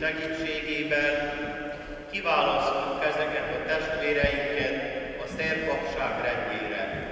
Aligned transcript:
segítségével 0.00 1.12
kiválasztunk 2.10 3.02
ezeket 3.02 3.46
a 3.56 3.68
testvéreinket 3.68 4.74
a 5.24 5.26
szerpapság 5.36 6.12
rendjére. 6.24 7.06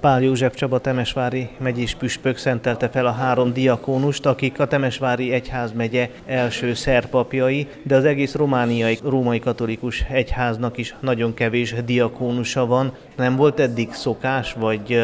Pál 0.00 0.22
József 0.22 0.54
Csaba 0.54 0.78
Temesvári 0.78 1.48
megyés 1.58 1.94
püspök 1.94 2.36
szentelte 2.36 2.88
fel 2.88 3.06
a 3.06 3.12
három 3.12 3.52
diakónust, 3.52 4.26
akik 4.26 4.60
a 4.60 4.66
Temesvári 4.66 5.32
Egyházmegye 5.32 6.10
első 6.26 6.74
szerpapjai, 6.74 7.66
de 7.82 7.96
az 7.96 8.04
egész 8.04 8.34
romániai 8.34 8.98
római 9.02 9.38
katolikus 9.38 10.04
egyháznak 10.10 10.76
is 10.76 10.94
nagyon 11.00 11.34
kevés 11.34 11.74
diakónusa 11.84 12.66
van. 12.66 12.96
Nem 13.16 13.36
volt 13.36 13.60
eddig 13.60 13.92
szokás, 13.92 14.52
vagy 14.52 15.02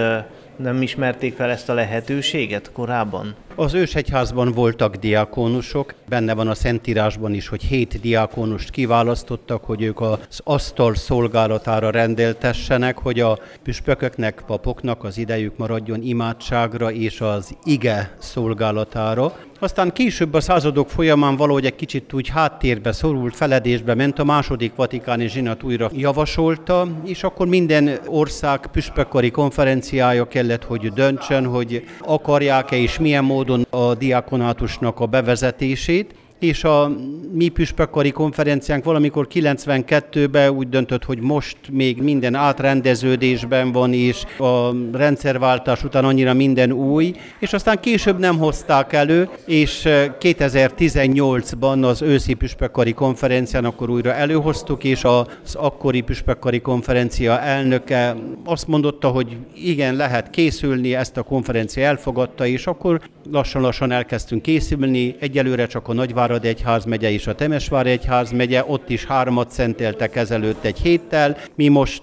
nem 0.56 0.82
ismerték 0.82 1.34
fel 1.34 1.50
ezt 1.50 1.68
a 1.68 1.74
lehetőséget 1.74 2.72
korábban? 2.72 3.34
Az 3.54 3.74
ősegyházban 3.74 4.52
voltak 4.52 4.96
diákónusok, 4.96 5.94
benne 6.08 6.34
van 6.34 6.48
a 6.48 6.54
Szentírásban 6.54 7.34
is, 7.34 7.48
hogy 7.48 7.62
hét 7.62 8.00
diákónust 8.00 8.70
kiválasztottak, 8.70 9.64
hogy 9.64 9.82
ők 9.82 10.00
az 10.00 10.40
asztal 10.44 10.94
szolgálatára 10.94 11.90
rendeltessenek, 11.90 12.98
hogy 12.98 13.20
a 13.20 13.38
püspököknek, 13.62 14.42
papoknak 14.46 15.04
az 15.04 15.18
idejük 15.18 15.56
maradjon 15.56 16.02
imádságra 16.02 16.92
és 16.92 17.20
az 17.20 17.56
ige 17.64 18.16
szolgálatára. 18.18 19.32
Aztán 19.62 19.92
később 19.92 20.34
a 20.34 20.40
századok 20.40 20.90
folyamán 20.90 21.36
valahogy 21.36 21.64
egy 21.64 21.74
kicsit 21.74 22.12
úgy 22.12 22.28
háttérbe 22.28 22.92
szorult, 22.92 23.36
feledésbe 23.36 23.94
ment, 23.94 24.18
a 24.18 24.24
második 24.24 24.74
vatikáni 24.74 25.28
zsinat 25.28 25.62
újra 25.62 25.90
javasolta, 25.94 26.88
és 27.04 27.22
akkor 27.22 27.46
minden 27.46 27.98
ország 28.06 28.66
püspökkori 28.66 29.30
konferenciája 29.30 30.28
kellett, 30.28 30.64
hogy 30.64 30.92
döntsön, 30.92 31.46
hogy 31.46 31.84
akarják-e 32.00 32.76
és 32.76 32.98
milyen 32.98 33.24
módon 33.24 33.41
a 33.70 33.94
diakonátusnak 33.94 35.00
a 35.00 35.06
bevezetését 35.06 36.14
és 36.42 36.64
a 36.64 36.92
mi 37.32 37.48
püspökkori 37.48 38.10
konferenciánk 38.10 38.84
valamikor 38.84 39.26
92-ben 39.34 40.50
úgy 40.50 40.68
döntött, 40.68 41.04
hogy 41.04 41.20
most 41.20 41.56
még 41.70 42.02
minden 42.02 42.34
átrendeződésben 42.34 43.72
van, 43.72 43.92
és 43.92 44.24
a 44.38 44.74
rendszerváltás 44.92 45.84
után 45.84 46.04
annyira 46.04 46.34
minden 46.34 46.72
új, 46.72 47.14
és 47.38 47.52
aztán 47.52 47.80
később 47.80 48.18
nem 48.18 48.38
hozták 48.38 48.92
elő, 48.92 49.28
és 49.46 49.82
2018-ban 50.20 51.82
az 51.82 52.02
őszi 52.02 52.34
püspökkori 52.34 52.92
konferencián 52.92 53.64
akkor 53.64 53.90
újra 53.90 54.14
előhoztuk, 54.14 54.84
és 54.84 55.04
az 55.04 55.54
akkori 55.54 56.00
püspökkori 56.00 56.60
konferencia 56.60 57.40
elnöke 57.40 58.16
azt 58.44 58.66
mondotta, 58.66 59.08
hogy 59.08 59.36
igen, 59.54 59.96
lehet 59.96 60.30
készülni, 60.30 60.94
ezt 60.94 61.16
a 61.16 61.22
konferencia 61.22 61.84
elfogadta, 61.84 62.46
és 62.46 62.66
akkor 62.66 63.00
lassan-lassan 63.30 63.90
elkezdtünk 63.90 64.42
készülni, 64.42 65.16
egyelőre 65.18 65.66
csak 65.66 65.88
a 65.88 65.92
nagyvár 65.92 66.30
Várad 66.32 66.46
egyházmegye 66.46 67.10
és 67.10 67.26
a 67.26 67.34
Temesvár 67.34 67.86
egyházmegye, 67.86 68.64
ott 68.66 68.90
is 68.90 69.04
hármat 69.04 69.50
szenteltek 69.50 70.16
ezelőtt 70.16 70.64
egy 70.64 70.78
héttel, 70.78 71.36
mi 71.54 71.68
most 71.68 72.02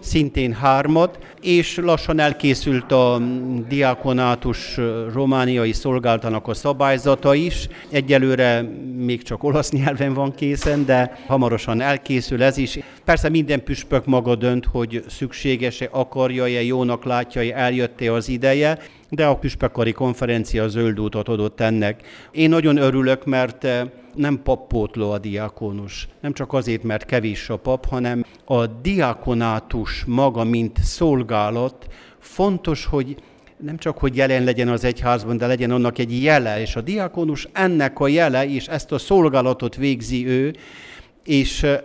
szintén 0.00 0.52
hármat, 0.52 1.18
és 1.40 1.76
lassan 1.76 2.18
elkészült 2.18 2.92
a 2.92 3.20
diakonátus 3.68 4.76
romániai 5.12 5.72
szolgáltanak 5.72 6.48
a 6.48 6.54
szabályzata 6.54 7.34
is. 7.34 7.68
Egyelőre 7.90 8.62
még 8.96 9.22
csak 9.22 9.42
olasz 9.42 9.70
nyelven 9.70 10.14
van 10.14 10.34
készen, 10.34 10.84
de 10.84 11.18
hamarosan 11.26 11.80
elkészül 11.80 12.42
ez 12.42 12.56
is. 12.56 12.78
Persze 13.04 13.28
minden 13.28 13.64
püspök 13.64 14.04
maga 14.06 14.34
dönt, 14.34 14.66
hogy 14.66 15.04
szükséges-e, 15.08 15.88
akarja-e, 15.90 16.62
jónak 16.62 17.04
látja-e, 17.04 17.56
eljött-e 17.56 18.12
az 18.12 18.28
ideje 18.28 18.78
de 19.10 19.26
a 19.26 19.36
püspökkari 19.36 19.92
konferencia 19.92 20.68
zöld 20.68 21.00
útot 21.00 21.28
adott 21.28 21.60
ennek. 21.60 22.02
Én 22.30 22.48
nagyon 22.48 22.76
örülök, 22.76 23.24
mert 23.24 23.64
eh, 23.64 23.82
nem 24.14 24.42
pappótló 24.42 25.10
a 25.10 25.18
diákonus. 25.18 26.08
Nem 26.20 26.32
csak 26.32 26.52
azért, 26.52 26.82
mert 26.82 27.04
kevés 27.04 27.50
a 27.50 27.56
pap, 27.56 27.86
hanem 27.86 28.24
a 28.44 28.66
diakonátus 28.66 30.04
maga, 30.06 30.44
mint 30.44 30.78
szolgálat, 30.82 31.86
fontos, 32.18 32.84
hogy 32.84 33.16
nem 33.56 33.76
csak, 33.76 33.98
hogy 33.98 34.16
jelen 34.16 34.44
legyen 34.44 34.68
az 34.68 34.84
egyházban, 34.84 35.36
de 35.36 35.46
legyen 35.46 35.70
annak 35.70 35.98
egy 35.98 36.22
jele, 36.22 36.60
és 36.60 36.76
a 36.76 36.80
diakonus 36.80 37.48
ennek 37.52 38.00
a 38.00 38.08
jele, 38.08 38.48
és 38.48 38.66
ezt 38.66 38.92
a 38.92 38.98
szolgálatot 38.98 39.76
végzi 39.76 40.26
ő, 40.26 40.54
és 41.24 41.62
eh, 41.62 41.78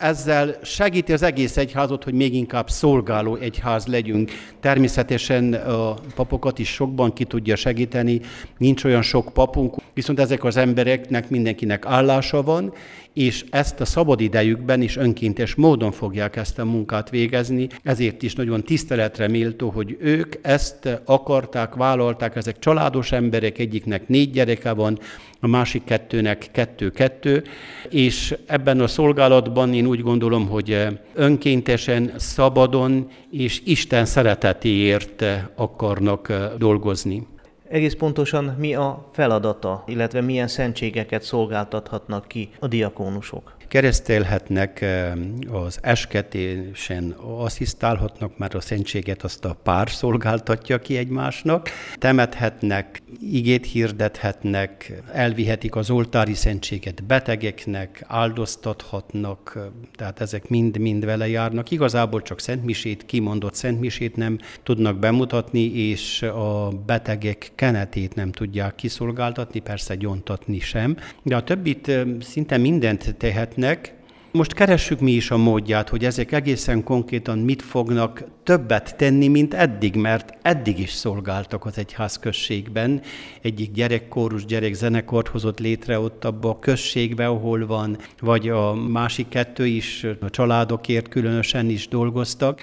ezzel 0.00 0.56
segíti 0.62 1.12
az 1.12 1.22
egész 1.22 1.56
egyházat, 1.56 2.04
hogy 2.04 2.14
még 2.14 2.34
inkább 2.34 2.70
szolgáló 2.70 3.34
egyház 3.34 3.86
legyünk. 3.86 4.30
Természetesen 4.60 5.52
a 5.52 5.94
papokat 6.14 6.58
is 6.58 6.68
sokban 6.68 7.12
ki 7.12 7.24
tudja 7.24 7.56
segíteni, 7.56 8.20
nincs 8.58 8.84
olyan 8.84 9.02
sok 9.02 9.32
papunk, 9.32 9.74
viszont 9.94 10.20
ezek 10.20 10.44
az 10.44 10.56
embereknek 10.56 11.30
mindenkinek 11.30 11.86
állása 11.86 12.42
van, 12.42 12.72
és 13.12 13.44
ezt 13.50 13.80
a 13.80 13.84
szabad 13.84 14.20
idejükben 14.20 14.82
is 14.82 14.96
önkéntes 14.96 15.54
módon 15.54 15.92
fogják 15.92 16.36
ezt 16.36 16.58
a 16.58 16.64
munkát 16.64 17.10
végezni, 17.10 17.68
ezért 17.82 18.22
is 18.22 18.34
nagyon 18.34 18.62
tiszteletre 18.62 19.28
méltó, 19.28 19.70
hogy 19.70 19.96
ők 20.00 20.34
ezt 20.42 21.00
akarták, 21.04 21.74
vállalták, 21.74 22.36
ezek 22.36 22.58
családos 22.58 23.12
emberek, 23.12 23.58
egyiknek 23.58 24.08
négy 24.08 24.30
gyereke 24.30 24.72
van, 24.72 24.98
a 25.40 25.46
másik 25.46 25.84
kettőnek 25.84 26.48
kettő-kettő, 26.52 27.44
és 27.88 28.36
ebben 28.46 28.80
a 28.80 28.86
szolgálatban 28.86 29.74
én 29.74 29.86
úgy 29.86 30.02
gondolom, 30.02 30.48
hogy 30.48 30.86
önkéntesen, 31.14 32.12
szabadon 32.16 33.10
és 33.30 33.62
Isten 33.64 34.04
szeretetéért 34.04 35.24
akarnak 35.54 36.32
dolgozni. 36.58 37.26
Egész 37.68 37.94
pontosan 37.94 38.44
mi 38.58 38.74
a 38.74 39.08
feladata, 39.12 39.84
illetve 39.86 40.20
milyen 40.20 40.48
szentségeket 40.48 41.22
szolgáltathatnak 41.22 42.28
ki 42.28 42.48
a 42.58 42.66
diakónusok? 42.66 43.58
Keresztelhetnek 43.70 44.80
eh, 44.80 45.12
az 45.50 45.78
esketésen, 45.82 47.10
asszisztálhatnak, 47.38 48.38
mert 48.38 48.54
a 48.54 48.60
szentséget 48.60 49.22
azt 49.22 49.44
a 49.44 49.56
pár 49.62 49.90
szolgáltatja 49.90 50.78
ki 50.78 50.96
egymásnak, 50.96 51.68
temethetnek, 51.98 53.02
igét 53.20 53.66
hirdethetnek, 53.66 55.02
elvihetik 55.12 55.76
az 55.76 55.90
oltári 55.90 56.34
szentséget 56.34 57.04
betegeknek, 57.04 58.04
áldoztathatnak, 58.06 59.58
tehát 59.96 60.20
ezek 60.20 60.48
mind-mind 60.48 61.04
vele 61.04 61.28
járnak. 61.28 61.70
Igazából 61.70 62.22
csak 62.22 62.40
szentmisét, 62.40 63.06
kimondott 63.06 63.54
szentmisét 63.54 64.16
nem 64.16 64.38
tudnak 64.62 64.98
bemutatni, 64.98 65.88
és 65.88 66.22
a 66.22 66.68
betegek 66.86 67.52
kenetét 67.54 68.14
nem 68.14 68.32
tudják 68.32 68.74
kiszolgáltatni, 68.74 69.60
persze 69.60 69.94
gyontatni 69.94 70.60
sem, 70.60 70.96
de 71.22 71.36
a 71.36 71.42
többit 71.42 71.88
eh, 71.88 72.02
szinte 72.20 72.56
mindent 72.56 73.14
tehetnek, 73.16 73.58
lehetnek. 73.60 73.98
Most 74.32 74.52
keressük 74.52 75.00
mi 75.00 75.12
is 75.12 75.30
a 75.30 75.36
módját, 75.36 75.88
hogy 75.88 76.04
ezek 76.04 76.32
egészen 76.32 76.82
konkrétan 76.82 77.38
mit 77.38 77.62
fognak 77.62 78.24
többet 78.42 78.96
tenni, 78.96 79.28
mint 79.28 79.54
eddig, 79.54 79.94
mert 79.94 80.34
eddig 80.42 80.78
is 80.78 80.90
szolgáltak 80.90 81.64
az 81.64 81.78
egyház 81.78 82.18
községben. 82.18 83.00
Egyik 83.42 83.72
gyerekkórus, 83.72 84.44
gyerekzenekort 84.44 85.28
hozott 85.28 85.58
létre 85.58 85.98
ott 85.98 86.24
abba 86.24 86.48
a 86.48 86.58
községbe, 86.58 87.26
ahol 87.26 87.66
van, 87.66 87.98
vagy 88.20 88.48
a 88.48 88.74
másik 88.74 89.28
kettő 89.28 89.66
is 89.66 90.06
a 90.20 90.30
családokért 90.30 91.08
különösen 91.08 91.68
is 91.68 91.88
dolgoztak. 91.88 92.60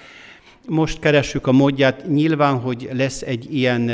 Most 0.67 0.99
keressük 0.99 1.47
a 1.47 1.51
módját. 1.51 2.07
Nyilván, 2.09 2.59
hogy 2.59 2.89
lesz 2.93 3.21
egy 3.21 3.55
ilyen 3.55 3.91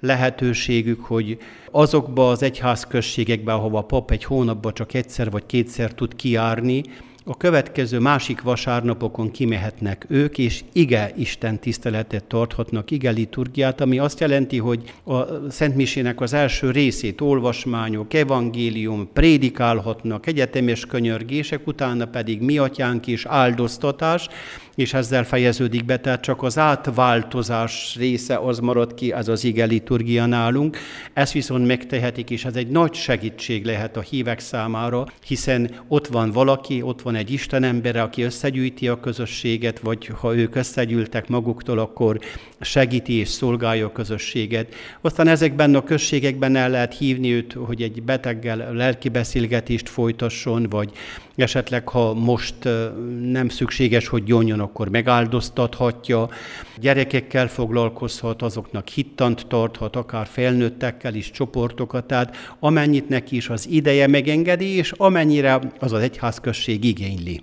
lehetőségük, 0.00 1.04
hogy 1.04 1.38
azokba 1.70 2.30
az 2.30 2.42
egyházközségekbe, 2.42 3.52
ahova 3.52 3.78
a 3.78 3.82
pap 3.82 4.10
egy 4.10 4.24
hónapban 4.24 4.74
csak 4.74 4.94
egyszer 4.94 5.30
vagy 5.30 5.46
kétszer 5.46 5.94
tud 5.94 6.16
kiárni, 6.16 6.82
a 7.28 7.36
következő 7.36 7.98
másik 7.98 8.42
vasárnapokon 8.42 9.30
kimehetnek 9.30 10.06
ők, 10.08 10.38
és 10.38 10.64
ige 10.72 11.12
Isten 11.16 11.58
tiszteletet 11.58 12.24
tarthatnak, 12.24 12.90
ige 12.90 13.10
liturgiát, 13.10 13.80
ami 13.80 13.98
azt 13.98 14.20
jelenti, 14.20 14.58
hogy 14.58 14.92
a 15.04 15.20
Szentmisének 15.50 16.20
az 16.20 16.32
első 16.32 16.70
részét, 16.70 17.20
olvasmányok, 17.20 18.14
evangélium, 18.14 19.08
prédikálhatnak, 19.12 20.26
egyetemes 20.26 20.86
könyörgések, 20.86 21.66
utána 21.66 22.04
pedig 22.04 22.40
mi 22.40 22.58
atyánk 22.58 23.06
is 23.06 23.24
áldoztatás, 23.24 24.28
és 24.76 24.94
ezzel 24.94 25.24
fejeződik 25.24 25.84
be, 25.84 25.96
tehát 25.96 26.20
csak 26.20 26.42
az 26.42 26.58
átváltozás 26.58 27.96
része 27.98 28.36
az 28.36 28.58
marad 28.58 28.94
ki, 28.94 29.12
ez 29.12 29.28
az 29.28 29.44
ige 29.44 29.64
liturgia 29.64 30.26
nálunk. 30.26 30.78
Ezt 31.12 31.32
viszont 31.32 31.66
megtehetik, 31.66 32.30
és 32.30 32.44
ez 32.44 32.56
egy 32.56 32.68
nagy 32.68 32.94
segítség 32.94 33.64
lehet 33.64 33.96
a 33.96 34.00
hívek 34.00 34.38
számára, 34.38 35.06
hiszen 35.26 35.70
ott 35.88 36.06
van 36.06 36.30
valaki, 36.30 36.82
ott 36.82 37.02
van 37.02 37.14
egy 37.14 37.30
Isten 37.30 37.62
embere, 37.62 38.02
aki 38.02 38.22
összegyűjti 38.22 38.88
a 38.88 39.00
közösséget, 39.00 39.78
vagy 39.78 40.06
ha 40.06 40.36
ők 40.36 40.54
összegyűltek 40.54 41.28
maguktól, 41.28 41.78
akkor 41.78 42.18
segíti 42.60 43.12
és 43.12 43.28
szolgálja 43.28 43.86
a 43.86 43.92
közösséget. 43.92 44.74
Aztán 45.00 45.28
ezekben 45.28 45.74
a 45.74 45.84
községekben 45.84 46.56
el 46.56 46.70
lehet 46.70 46.98
hívni 46.98 47.32
őt, 47.32 47.52
hogy 47.52 47.82
egy 47.82 48.02
beteggel 48.02 48.72
lelki 48.72 49.08
beszélgetést 49.08 49.88
folytasson, 49.88 50.66
vagy 50.70 50.90
esetleg, 51.36 51.88
ha 51.88 52.14
most 52.14 52.54
nem 53.22 53.48
szükséges, 53.48 54.08
hogy 54.08 54.24
gyónjon 54.24 54.60
akkor 54.66 54.88
megáldoztathatja, 54.88 56.28
gyerekekkel 56.78 57.48
foglalkozhat, 57.48 58.42
azoknak 58.42 58.88
hittant 58.88 59.46
tarthat, 59.46 59.96
akár 59.96 60.26
felnőttekkel 60.26 61.14
is 61.14 61.30
csoportokat, 61.30 62.06
tehát 62.06 62.36
amennyit 62.58 63.08
neki 63.08 63.36
is 63.36 63.48
az 63.48 63.68
ideje 63.68 64.06
megengedi, 64.06 64.76
és 64.76 64.92
amennyire 64.92 65.60
az 65.78 65.92
az 65.92 66.00
egyházközség 66.00 66.84
igényli. 66.84 67.42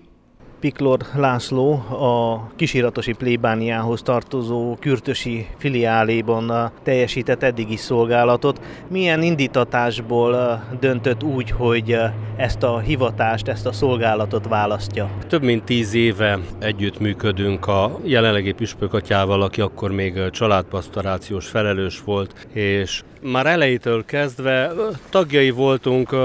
Piklor 0.63 0.99
László 1.15 1.71
a 1.89 2.47
kisiratosi 2.55 3.13
plébániához 3.13 4.01
tartozó 4.01 4.75
kürtösi 4.79 5.47
filiáléban 5.57 6.71
teljesített 6.83 7.43
eddigi 7.43 7.75
szolgálatot. 7.75 8.61
Milyen 8.89 9.21
indítatásból 9.21 10.63
döntött 10.79 11.23
úgy, 11.23 11.51
hogy 11.51 11.97
ezt 12.35 12.63
a 12.63 12.79
hivatást, 12.79 13.47
ezt 13.47 13.65
a 13.65 13.71
szolgálatot 13.71 14.47
választja? 14.47 15.09
Több 15.27 15.43
mint 15.43 15.63
tíz 15.63 15.93
éve 15.93 16.39
együttműködünk 16.59 17.67
a 17.67 17.99
jelenlegi 18.03 18.51
püspökatyával, 18.51 19.41
aki 19.41 19.61
akkor 19.61 19.91
még 19.91 20.29
családpastorációs 20.29 21.47
felelős 21.47 22.01
volt, 22.05 22.47
és 22.53 23.03
már 23.21 23.45
elejétől 23.45 24.05
kezdve 24.05 24.71
tagjai 25.09 25.49
voltunk 25.49 26.15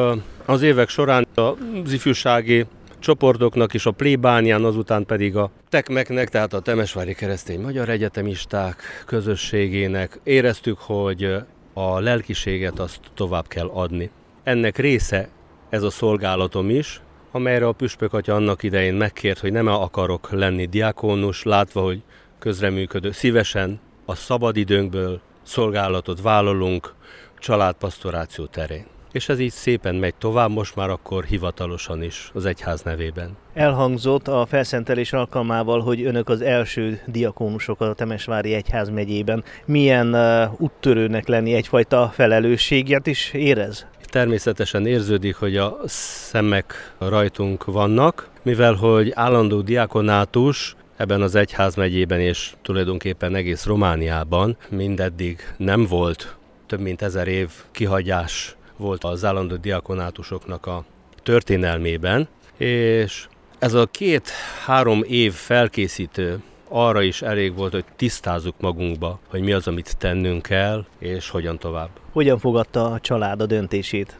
az 0.44 0.62
évek 0.62 0.88
során 0.88 1.26
az 1.34 1.92
ifjúsági 1.92 2.66
csoportoknak 2.98 3.74
is, 3.74 3.86
a 3.86 3.90
plébánián, 3.90 4.64
azután 4.64 5.06
pedig 5.06 5.36
a 5.36 5.50
tekmeknek, 5.68 6.28
tehát 6.28 6.52
a 6.52 6.60
Temesvári 6.60 7.14
Keresztény 7.14 7.60
Magyar 7.60 7.88
Egyetemisták 7.88 8.82
közösségének 9.06 10.20
éreztük, 10.22 10.78
hogy 10.78 11.36
a 11.72 12.00
lelkiséget 12.00 12.78
azt 12.78 13.00
tovább 13.14 13.46
kell 13.46 13.68
adni. 13.68 14.10
Ennek 14.42 14.76
része 14.76 15.28
ez 15.68 15.82
a 15.82 15.90
szolgálatom 15.90 16.70
is, 16.70 17.00
amelyre 17.30 17.66
a 17.66 17.72
püspök 17.72 18.12
atya 18.12 18.34
annak 18.34 18.62
idején 18.62 18.94
megkért, 18.94 19.38
hogy 19.38 19.52
nem 19.52 19.66
akarok 19.66 20.30
lenni 20.30 20.66
diákónus, 20.66 21.42
látva, 21.42 21.80
hogy 21.80 22.02
közreműködő, 22.38 23.10
szívesen 23.10 23.80
a 24.04 24.14
szabadidőnkből 24.14 25.20
szolgálatot 25.42 26.20
vállalunk 26.20 26.94
családpastoráció 27.38 28.46
terén 28.46 28.97
és 29.12 29.28
ez 29.28 29.38
így 29.38 29.50
szépen 29.50 29.94
megy 29.94 30.14
tovább, 30.14 30.50
most 30.50 30.76
már 30.76 30.90
akkor 30.90 31.24
hivatalosan 31.24 32.02
is 32.02 32.30
az 32.34 32.44
egyház 32.44 32.82
nevében. 32.82 33.36
Elhangzott 33.54 34.28
a 34.28 34.46
felszentelés 34.46 35.12
alkalmával, 35.12 35.80
hogy 35.80 36.04
önök 36.04 36.28
az 36.28 36.40
első 36.40 37.00
diakónusok 37.06 37.80
a 37.80 37.94
Temesvári 37.94 38.54
Egyház 38.54 38.88
megyében. 38.88 39.44
Milyen 39.64 40.14
uh, 40.14 40.60
úttörőnek 40.60 41.28
lenni 41.28 41.54
egyfajta 41.54 42.10
felelősséget 42.14 43.06
is 43.06 43.32
érez? 43.32 43.86
Természetesen 44.04 44.86
érződik, 44.86 45.36
hogy 45.36 45.56
a 45.56 45.76
szemek 45.84 46.94
rajtunk 46.98 47.64
vannak, 47.64 48.28
mivel 48.42 48.74
hogy 48.74 49.12
állandó 49.14 49.60
diakonátus 49.60 50.76
ebben 50.96 51.22
az 51.22 51.34
egyház 51.34 51.74
megyében 51.74 52.20
és 52.20 52.52
tulajdonképpen 52.62 53.34
egész 53.34 53.64
Romániában 53.64 54.56
mindeddig 54.68 55.54
nem 55.56 55.86
volt 55.86 56.36
több 56.66 56.80
mint 56.80 57.02
ezer 57.02 57.28
év 57.28 57.50
kihagyás 57.70 58.56
volt 58.78 59.04
az 59.04 59.24
állandó 59.24 59.56
diakonátusoknak 59.56 60.66
a 60.66 60.84
történelmében, 61.22 62.28
és 62.56 63.28
ez 63.58 63.74
a 63.74 63.86
két-három 63.86 65.02
év 65.06 65.32
felkészítő 65.32 66.42
arra 66.68 67.02
is 67.02 67.22
elég 67.22 67.54
volt, 67.54 67.72
hogy 67.72 67.84
tisztázzuk 67.96 68.54
magunkba, 68.60 69.18
hogy 69.28 69.40
mi 69.40 69.52
az, 69.52 69.66
amit 69.66 69.96
tennünk 69.96 70.42
kell, 70.42 70.84
és 70.98 71.30
hogyan 71.30 71.58
tovább. 71.58 71.88
Hogyan 72.12 72.38
fogadta 72.38 72.90
a 72.90 73.00
család 73.00 73.40
a 73.40 73.46
döntését? 73.46 74.16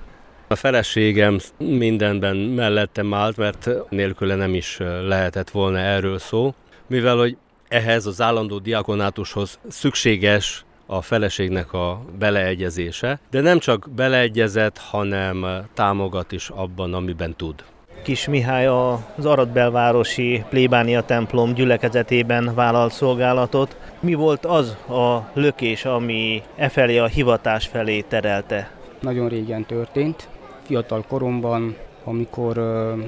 A 0.48 0.54
feleségem 0.54 1.38
mindenben 1.56 2.36
mellettem 2.36 3.14
állt, 3.14 3.36
mert 3.36 3.68
nélküle 3.90 4.34
nem 4.34 4.54
is 4.54 4.78
lehetett 5.06 5.50
volna 5.50 5.78
erről 5.78 6.18
szó, 6.18 6.54
mivel 6.86 7.16
hogy 7.16 7.36
ehhez 7.68 8.06
az 8.06 8.20
állandó 8.20 8.58
diakonátushoz 8.58 9.58
szükséges 9.68 10.64
a 10.90 11.02
feleségnek 11.02 11.72
a 11.72 12.00
beleegyezése, 12.18 13.18
de 13.30 13.40
nem 13.40 13.58
csak 13.58 13.88
beleegyezett, 13.96 14.78
hanem 14.78 15.46
támogat 15.74 16.32
is 16.32 16.48
abban, 16.48 16.94
amiben 16.94 17.34
tud. 17.36 17.64
Kis 18.02 18.28
Mihály 18.28 18.66
az 18.66 19.26
Aradbelvárosi 19.26 20.44
plébánia 20.48 21.02
templom 21.02 21.54
gyülekezetében 21.54 22.54
vállalt 22.54 22.92
szolgálatot. 22.92 23.76
Mi 24.00 24.14
volt 24.14 24.46
az 24.46 24.76
a 24.88 25.30
lökés, 25.32 25.84
ami 25.84 26.42
e 26.56 26.68
felé 26.68 26.98
a 26.98 27.06
hivatás 27.06 27.66
felé 27.66 28.00
terelte? 28.00 28.70
Nagyon 29.00 29.28
régen 29.28 29.64
történt. 29.64 30.28
Fiatal 30.62 31.04
koromban, 31.08 31.76
amikor 32.04 32.58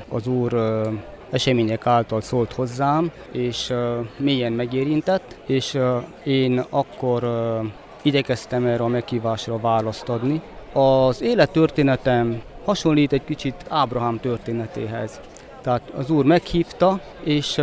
az 0.08 0.26
úr 0.26 0.52
események 1.30 1.86
által 1.86 2.20
szólt 2.20 2.52
hozzám, 2.52 3.10
és 3.32 3.72
mélyen 4.16 4.52
megérintett, 4.52 5.36
és 5.46 5.78
én 6.24 6.64
akkor 6.70 7.28
igyekeztem 8.02 8.66
erre 8.66 8.82
a 8.82 8.88
meghívásra 8.88 9.58
választ 9.58 10.08
adni. 10.08 10.40
Az 10.72 11.22
élettörténetem 11.22 12.42
hasonlít 12.64 13.12
egy 13.12 13.24
kicsit 13.24 13.54
Ábrahám 13.68 14.20
történetéhez. 14.20 15.20
Tehát 15.62 15.82
az 15.96 16.10
Úr 16.10 16.24
meghívta, 16.24 17.00
és 17.24 17.60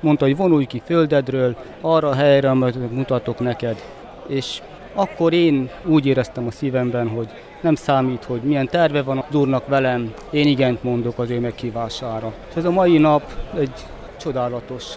mondta, 0.00 0.24
hogy 0.24 0.36
vonulj 0.36 0.64
ki 0.64 0.82
földedről, 0.84 1.56
arra 1.80 2.08
a 2.08 2.14
helyre, 2.14 2.50
amit 2.50 2.92
mutatok 2.92 3.38
neked. 3.38 3.82
És 4.26 4.62
akkor 4.94 5.32
én 5.32 5.70
úgy 5.84 6.06
éreztem 6.06 6.46
a 6.46 6.50
szívemben, 6.50 7.08
hogy 7.08 7.28
nem 7.62 7.74
számít, 7.74 8.24
hogy 8.24 8.40
milyen 8.40 8.68
terve 8.68 9.02
van 9.02 9.18
az 9.28 9.34
Úrnak 9.34 9.66
velem, 9.66 10.14
én 10.30 10.46
igent 10.46 10.82
mondok 10.82 11.18
az 11.18 11.30
ő 11.30 11.40
meghívására. 11.40 12.32
És 12.48 12.54
ez 12.56 12.64
a 12.64 12.70
mai 12.70 12.98
nap 12.98 13.22
egy 13.58 13.74
csodálatos 14.20 14.94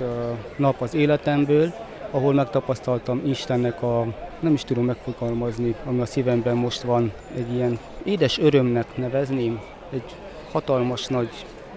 nap 0.57 0.81
az 0.81 0.93
életemből, 0.93 1.73
ahol 2.11 2.33
megtapasztaltam 2.33 3.21
Istennek 3.25 3.81
a, 3.83 4.05
nem 4.39 4.53
is 4.53 4.63
tudom 4.63 4.85
megfogalmazni, 4.85 5.75
ami 5.85 6.01
a 6.01 6.05
szívemben 6.05 6.55
most 6.55 6.81
van, 6.81 7.11
egy 7.35 7.53
ilyen 7.53 7.79
édes 8.03 8.39
örömnek 8.39 8.97
nevezném, 8.97 9.61
egy 9.89 10.15
hatalmas 10.51 11.07
nagy 11.07 11.29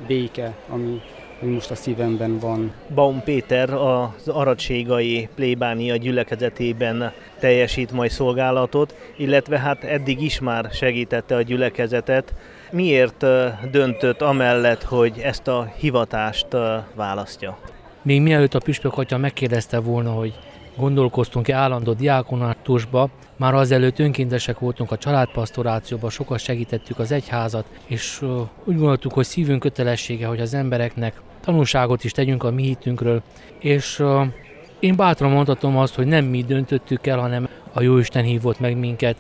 béke, 0.07 0.55
ami 0.69 1.01
ami 1.43 1.53
most 1.53 1.71
a 1.71 1.75
szívemben 1.75 2.39
van. 2.39 2.73
Baum 2.95 3.23
Péter 3.23 3.71
az 3.73 4.29
aradségai 4.29 5.29
plébánia 5.35 5.97
gyülekezetében 5.97 7.13
teljesít 7.39 7.93
majd 7.93 8.11
szolgálatot, 8.11 8.95
illetve 9.17 9.59
hát 9.59 9.85
eddig 9.85 10.23
is 10.23 10.41
már 10.41 10.69
segítette 10.73 11.37
a 11.37 11.43
gyülekezetet. 11.43 12.35
Miért 12.71 13.27
döntött 13.71 14.21
amellett, 14.21 14.83
hogy 14.83 15.19
ezt 15.19 15.49
a 15.49 15.73
hivatást 15.77 16.47
választja? 16.95 17.59
Még 18.03 18.23
mielőtt 18.23 18.55
a 18.55 18.59
püspök 18.59 18.99
atya 18.99 19.17
megkérdezte 19.17 19.79
volna, 19.79 20.11
hogy 20.11 20.39
gondolkoztunk-e 20.79 21.55
állandó 21.55 21.93
diákonátusba, 21.93 23.09
már 23.37 23.55
azelőtt 23.55 23.99
önkéntesek 23.99 24.59
voltunk 24.59 24.91
a 24.91 24.97
családpastorációban, 24.97 26.11
sokat 26.11 26.39
segítettük 26.39 26.99
az 26.99 27.13
egyházat, 27.13 27.65
és 27.87 28.23
úgy 28.65 28.77
gondoltuk, 28.77 29.13
hogy 29.13 29.25
szívünk 29.25 29.61
kötelessége, 29.61 30.27
hogy 30.27 30.41
az 30.41 30.55
embereknek 30.55 31.21
tanulságot 31.41 32.05
is 32.05 32.13
tegyünk 32.13 32.43
a 32.43 32.51
mi 32.51 32.63
hitünkről, 32.63 33.23
és 33.59 34.03
én 34.81 34.97
bátran 34.97 35.31
mondhatom 35.31 35.77
azt, 35.77 35.95
hogy 35.95 36.07
nem 36.07 36.25
mi 36.25 36.43
döntöttük 36.43 37.07
el, 37.07 37.19
hanem 37.19 37.49
a 37.73 37.83
Jóisten 37.83 38.25
hívott 38.25 38.61
meg 38.61 38.77
minket, 38.77 39.17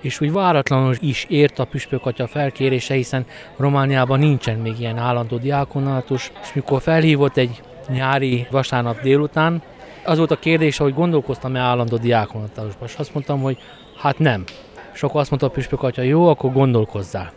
és 0.00 0.20
úgy 0.20 0.32
váratlanul 0.32 0.94
is 1.00 1.26
ért 1.28 1.58
a 1.58 1.64
püspök 1.64 2.06
atya 2.06 2.26
felkérése, 2.26 2.94
hiszen 2.94 3.26
Romániában 3.56 4.18
nincsen 4.18 4.58
még 4.58 4.80
ilyen 4.80 4.98
állandó 4.98 5.36
diákonátus, 5.36 6.32
és 6.42 6.52
mikor 6.52 6.82
felhívott 6.82 7.36
egy 7.36 7.62
nyári 7.88 8.46
vasárnap 8.50 9.00
délután, 9.00 9.62
az 10.04 10.18
volt 10.18 10.30
a 10.30 10.38
kérdés, 10.38 10.76
hogy 10.76 10.94
gondolkoztam-e 10.94 11.60
állandó 11.60 11.96
diákonatálusban, 11.96 12.88
és 12.88 12.94
azt 12.94 13.14
mondtam, 13.14 13.40
hogy 13.40 13.58
hát 13.98 14.18
nem. 14.18 14.44
És 14.92 15.02
akkor 15.02 15.20
azt 15.20 15.30
mondta 15.30 15.48
a 15.48 15.50
püspök 15.50 15.82
atya, 15.82 16.02
jó, 16.02 16.28
akkor 16.28 16.52
gondolkozzál. 16.52 17.32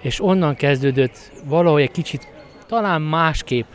És 0.00 0.22
onnan 0.22 0.54
kezdődött 0.54 1.32
valahogy 1.44 1.82
egy 1.82 1.90
kicsit 1.90 2.28
talán 2.66 3.02
másképp 3.02 3.66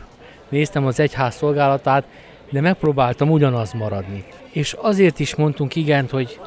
néztem 0.48 0.86
az 0.86 1.00
egyház 1.00 1.34
szolgálatát, 1.34 2.04
de 2.50 2.60
megpróbáltam 2.60 3.30
ugyanaz 3.30 3.72
maradni. 3.72 4.24
És 4.50 4.72
azért 4.72 5.18
is 5.18 5.34
mondtunk 5.34 5.76
igent, 5.76 6.10
hogy 6.10 6.40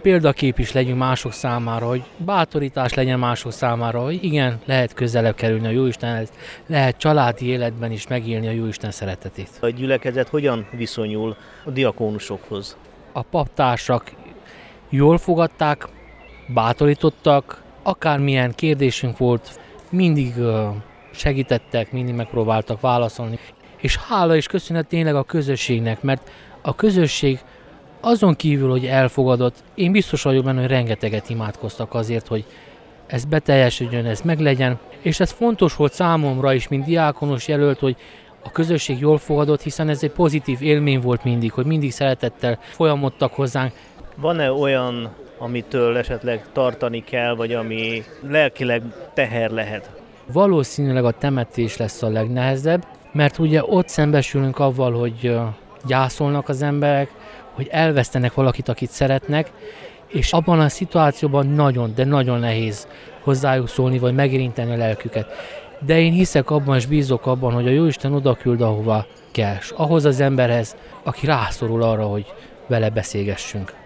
példakép 0.00 0.58
is 0.58 0.72
legyünk 0.72 0.98
mások 0.98 1.32
számára, 1.32 1.86
hogy 1.86 2.02
bátorítás 2.16 2.94
legyen 2.94 3.18
mások 3.18 3.52
számára, 3.52 4.02
hogy 4.02 4.24
igen, 4.24 4.60
lehet 4.64 4.94
közelebb 4.94 5.34
kerülni 5.34 5.66
a 5.66 5.70
Jóistenhez, 5.70 6.32
lehet 6.66 6.96
családi 6.96 7.46
életben 7.46 7.92
is 7.92 8.06
megélni 8.06 8.46
a 8.46 8.50
Jóisten 8.50 8.90
szeretetét. 8.90 9.48
A 9.60 9.68
gyülekezet 9.68 10.28
hogyan 10.28 10.66
viszonyul 10.72 11.36
a 11.64 11.70
diakónusokhoz? 11.70 12.76
A 13.12 13.22
paptársak 13.22 14.12
jól 14.88 15.18
fogadták, 15.18 15.88
bátorítottak, 16.54 17.62
akármilyen 17.82 18.54
kérdésünk 18.54 19.18
volt, 19.18 19.60
mindig 19.90 20.34
segítettek, 21.10 21.92
mindig 21.92 22.14
megpróbáltak 22.14 22.80
válaszolni. 22.80 23.38
És 23.76 23.96
hála 23.96 24.36
és 24.36 24.46
köszönet 24.46 24.86
tényleg 24.86 25.14
a 25.14 25.22
közösségnek, 25.22 26.02
mert 26.02 26.30
a 26.62 26.74
közösség 26.74 27.40
azon 28.00 28.34
kívül, 28.34 28.70
hogy 28.70 28.86
elfogadott, 28.86 29.54
én 29.74 29.92
biztos 29.92 30.22
vagyok 30.22 30.44
benne, 30.44 30.60
hogy 30.60 30.70
rengeteget 30.70 31.30
imádkoztak 31.30 31.94
azért, 31.94 32.26
hogy 32.26 32.44
ez 33.06 33.24
beteljesüljön, 33.24 34.06
ez 34.06 34.20
meglegyen, 34.20 34.78
és 35.00 35.20
ez 35.20 35.30
fontos 35.30 35.76
volt 35.76 35.92
számomra 35.92 36.52
is, 36.52 36.68
mint 36.68 36.84
diákonos 36.84 37.48
jelölt, 37.48 37.78
hogy 37.78 37.96
a 38.44 38.50
közösség 38.50 38.98
jól 38.98 39.18
fogadott, 39.18 39.62
hiszen 39.62 39.88
ez 39.88 40.02
egy 40.02 40.10
pozitív 40.10 40.62
élmény 40.62 41.00
volt 41.00 41.24
mindig, 41.24 41.52
hogy 41.52 41.66
mindig 41.66 41.92
szeretettel 41.92 42.58
folyamodtak 42.62 43.32
hozzánk. 43.32 43.72
Van-e 44.16 44.52
olyan, 44.52 45.14
amitől 45.38 45.96
esetleg 45.96 46.44
tartani 46.52 47.04
kell, 47.04 47.34
vagy 47.34 47.52
ami 47.52 48.02
lelkileg 48.28 48.82
teher 49.14 49.50
lehet? 49.50 49.90
Valószínűleg 50.32 51.04
a 51.04 51.10
temetés 51.10 51.76
lesz 51.76 52.02
a 52.02 52.08
legnehezebb, 52.08 52.86
mert 53.12 53.38
ugye 53.38 53.62
ott 53.64 53.88
szembesülünk 53.88 54.58
avval, 54.58 54.92
hogy 54.92 55.38
gyászolnak 55.86 56.48
az 56.48 56.62
emberek, 56.62 57.10
hogy 57.52 57.68
elvesztenek 57.70 58.34
valakit, 58.34 58.68
akit 58.68 58.90
szeretnek, 58.90 59.50
és 60.08 60.32
abban 60.32 60.60
a 60.60 60.68
szituációban 60.68 61.46
nagyon, 61.46 61.92
de 61.94 62.04
nagyon 62.04 62.38
nehéz 62.38 62.88
hozzájuk 63.22 63.68
szólni, 63.68 63.98
vagy 63.98 64.14
megérinteni 64.14 64.72
a 64.72 64.76
lelküket. 64.76 65.26
De 65.86 66.00
én 66.00 66.12
hiszek 66.12 66.50
abban, 66.50 66.76
és 66.76 66.86
bízok 66.86 67.26
abban, 67.26 67.52
hogy 67.52 67.66
a 67.66 67.70
Jóisten 67.70 68.12
oda 68.12 68.34
küld, 68.34 68.60
ahova 68.60 69.06
kell, 69.30 69.56
ahhoz 69.76 70.04
az 70.04 70.20
emberhez, 70.20 70.76
aki 71.02 71.26
rászorul 71.26 71.82
arra, 71.82 72.04
hogy 72.04 72.26
vele 72.66 72.90
beszélgessünk. 72.90 73.79